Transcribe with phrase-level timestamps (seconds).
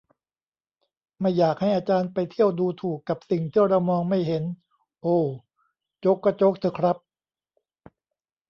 [1.21, 4.43] "ไม่อยากให้อาจารย์ไปเที่ยวดูถูกกับสิ่งที่เรามองไม่เห็น"
[5.01, 5.25] โอว
[5.99, 6.97] โจ๊กก็โจ๊กเถอะครับ